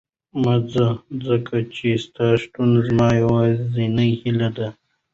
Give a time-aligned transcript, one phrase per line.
[0.41, 0.87] مه ځه،
[1.27, 4.69] ځکه چې ستا شتون زما یوازینۍ هیله ده.